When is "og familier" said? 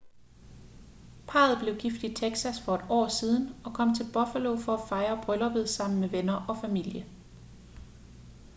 6.49-7.03